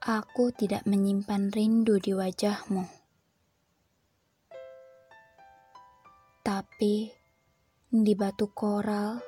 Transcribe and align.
Aku 0.00 0.48
tidak 0.48 0.88
menyimpan 0.88 1.52
rindu 1.52 2.00
di 2.00 2.16
wajahmu. 2.16 2.88
Tapi 6.40 7.12
di 7.92 8.12
batu 8.16 8.48
koral 8.48 9.20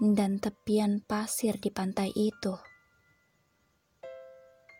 dan 0.00 0.40
tepian 0.40 1.04
pasir 1.04 1.60
di 1.60 1.68
pantai 1.68 2.08
itu, 2.16 2.56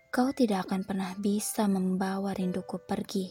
kau 0.08 0.32
tidak 0.32 0.64
akan 0.64 0.88
pernah 0.88 1.12
bisa 1.20 1.68
membawa 1.68 2.32
rinduku 2.32 2.80
pergi. 2.80 3.28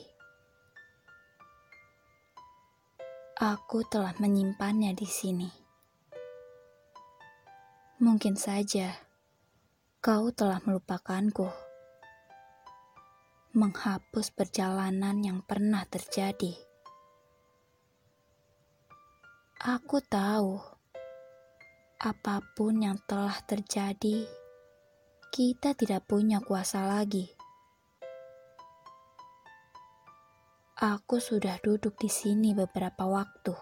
Aku 3.42 3.82
telah 3.90 4.14
menyimpannya 4.22 4.94
di 4.94 5.10
sini. 5.10 5.50
Mungkin 7.98 8.38
saja 8.38 8.94
kau 10.06 10.30
telah 10.30 10.62
melupakanku, 10.70 11.69
menghapus 13.50 14.30
perjalanan 14.30 15.26
yang 15.26 15.42
pernah 15.42 15.82
terjadi. 15.90 16.54
Aku 19.58 19.98
tahu 20.06 20.62
apa 21.98 22.46
pun 22.54 22.78
yang 22.78 23.02
telah 23.10 23.34
terjadi, 23.42 24.30
kita 25.34 25.74
tidak 25.74 26.06
punya 26.06 26.38
kuasa 26.46 26.86
lagi. 26.86 27.34
Aku 30.78 31.18
sudah 31.18 31.58
duduk 31.58 31.98
di 31.98 32.08
sini 32.08 32.54
beberapa 32.54 33.10
waktu, 33.10 33.58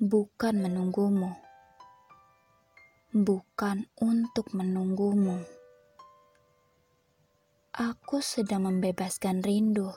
bukan 0.00 0.64
menunggumu, 0.64 1.36
bukan 3.12 3.84
untuk 4.00 4.48
menunggumu. 4.56 5.59
Aku 7.80 8.20
sedang 8.20 8.68
membebaskan 8.68 9.40
rindu. 9.40 9.88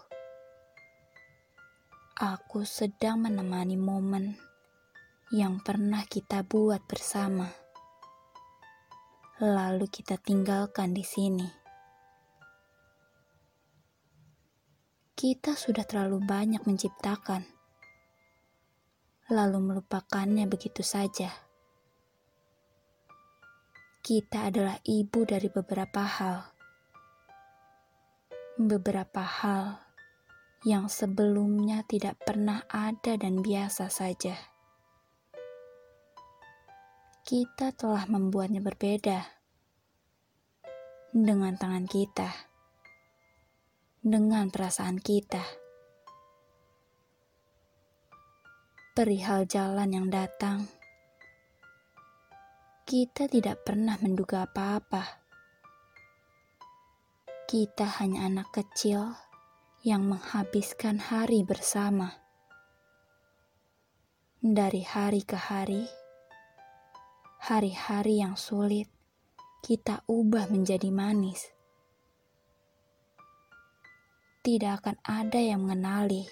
Aku 2.15 2.63
sedang 2.63 3.19
menemani 3.27 3.75
momen 3.75 4.39
yang 5.35 5.59
pernah 5.59 6.07
kita 6.07 6.47
buat 6.47 6.79
bersama, 6.87 7.51
lalu 9.43 9.91
kita 9.91 10.15
tinggalkan 10.15 10.95
di 10.95 11.03
sini. 11.03 11.43
Kita 15.11 15.51
sudah 15.51 15.83
terlalu 15.83 16.23
banyak 16.23 16.63
menciptakan, 16.63 17.43
lalu 19.27 19.59
melupakannya 19.59 20.47
begitu 20.47 20.87
saja. 20.87 21.35
Kita 23.99 24.47
adalah 24.47 24.79
ibu 24.87 25.27
dari 25.27 25.51
beberapa 25.51 25.99
hal, 25.99 26.52
beberapa 28.59 29.23
hal 29.23 29.81
yang 30.67 30.91
sebelumnya 30.91 31.81
tidak 31.89 32.21
pernah 32.21 32.63
ada 32.69 33.17
dan 33.17 33.41
biasa 33.41 33.89
saja 33.89 34.53
kita 37.23 37.71
telah 37.71 38.03
membuatnya 38.11 38.59
berbeda 38.59 39.23
dengan 41.15 41.55
tangan 41.55 41.87
kita, 41.87 42.27
dengan 44.03 44.51
perasaan 44.51 44.99
kita. 44.99 45.39
Perihal 48.91 49.47
jalan 49.47 49.87
yang 49.95 50.07
datang, 50.11 50.67
kita 52.83 53.31
tidak 53.31 53.63
pernah 53.63 53.95
menduga 54.03 54.43
apa-apa. 54.43 55.22
Kita 57.43 57.99
hanya 57.99 58.31
anak 58.31 58.55
kecil 58.55 59.19
yang 59.83 60.07
menghabiskan 60.07 60.95
hari 60.95 61.43
bersama. 61.43 62.23
Dari 64.39 64.79
hari 64.87 65.27
ke 65.27 65.35
hari, 65.35 65.83
hari-hari 67.43 68.23
yang 68.23 68.39
sulit 68.39 68.87
kita 69.59 70.07
ubah 70.07 70.47
menjadi 70.47 70.87
manis. 70.87 71.51
Tidak 74.39 74.71
akan 74.79 74.97
ada 75.03 75.39
yang 75.43 75.67
mengenali 75.67 76.23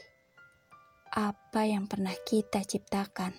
apa 1.11 1.67
yang 1.67 1.91
pernah 1.91 2.15
kita 2.23 2.63
ciptakan, 2.63 3.35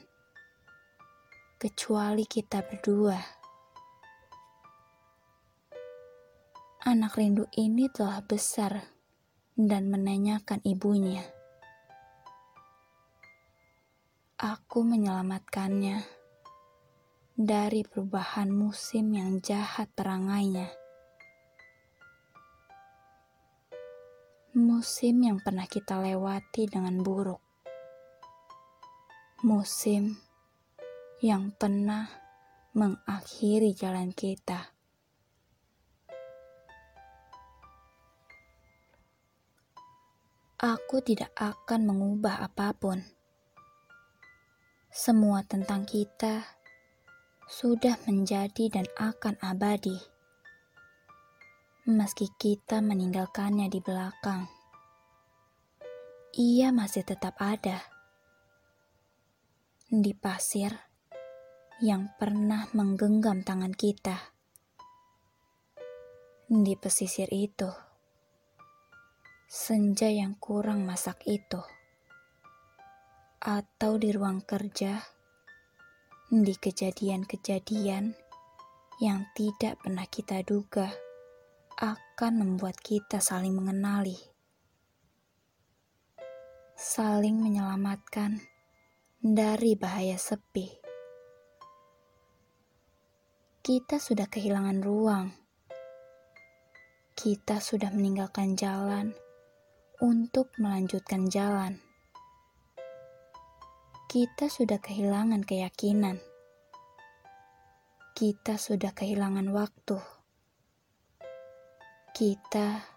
kecuali 1.56 2.28
kita 2.28 2.60
berdua. 2.68 3.41
Anak 6.82 7.14
rindu 7.14 7.46
ini 7.54 7.86
telah 7.86 8.18
besar 8.26 8.74
dan 9.54 9.86
menanyakan 9.86 10.58
ibunya. 10.66 11.22
Aku 14.34 14.82
menyelamatkannya 14.82 16.02
dari 17.38 17.86
perubahan 17.86 18.50
musim 18.50 19.14
yang 19.14 19.38
jahat 19.38 19.94
perangainya. 19.94 20.74
Musim 24.58 25.22
yang 25.22 25.38
pernah 25.38 25.70
kita 25.70 26.02
lewati 26.02 26.66
dengan 26.66 26.98
buruk. 26.98 27.38
Musim 29.46 30.18
yang 31.22 31.54
pernah 31.54 32.10
mengakhiri 32.74 33.70
jalan 33.70 34.10
kita. 34.10 34.71
Aku 40.62 41.02
tidak 41.02 41.34
akan 41.34 41.90
mengubah 41.90 42.38
apa 42.38 42.70
pun. 42.70 43.02
Semua 44.94 45.42
tentang 45.42 45.82
kita 45.82 46.46
sudah 47.50 47.98
menjadi 48.06 48.70
dan 48.70 48.86
akan 48.94 49.42
abadi. 49.42 49.98
Meski 51.90 52.30
kita 52.38 52.78
meninggalkannya 52.78 53.66
di 53.66 53.82
belakang, 53.82 54.46
ia 56.38 56.70
masih 56.70 57.02
tetap 57.02 57.42
ada 57.42 57.82
di 59.90 60.14
pasir 60.14 60.70
yang 61.82 62.06
pernah 62.22 62.70
menggenggam 62.70 63.42
tangan 63.42 63.74
kita. 63.74 64.30
Di 66.46 66.78
pesisir 66.78 67.26
itu, 67.34 67.91
senja 69.52 70.08
yang 70.08 70.32
kurang 70.40 70.88
masak 70.88 71.28
itu, 71.28 71.60
atau 73.36 74.00
di 74.00 74.08
ruang 74.08 74.40
kerja 74.40 74.96
di 76.32 76.56
kejadian-kejadian 76.56 78.16
yang 79.04 79.20
tidak 79.36 79.76
pernah 79.84 80.08
kita 80.08 80.40
duga 80.40 80.88
akan 81.76 82.32
membuat 82.40 82.80
kita 82.80 83.20
saling 83.20 83.52
mengenali, 83.52 84.16
saling 86.72 87.36
menyelamatkan 87.36 88.40
dari 89.20 89.76
bahaya 89.76 90.16
sepi. 90.16 90.80
Kita 93.60 94.00
sudah 94.00 94.32
kehilangan 94.32 94.80
ruang, 94.80 95.28
kita 97.12 97.60
sudah 97.60 97.92
meninggalkan 97.92 98.56
jalan 98.56 99.12
untuk 100.02 100.50
melanjutkan 100.58 101.30
jalan 101.30 101.78
kita 104.12 104.52
sudah 104.52 104.76
kehilangan 104.76 105.40
keyakinan. 105.40 106.20
Kita 108.12 108.60
sudah 108.60 108.92
kehilangan 108.92 109.48
waktu. 109.56 109.96
Kita 112.12 112.92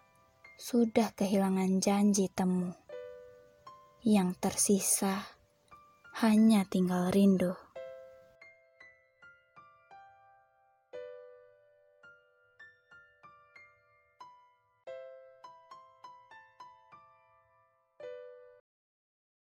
sudah 0.59 1.15
kehilangan 1.15 1.79
janji 1.79 2.27
temu. 2.27 2.75
Yang 4.03 4.43
tersisa 4.43 5.23
hanya 6.19 6.67
tinggal 6.67 7.15
rindu. 7.15 7.55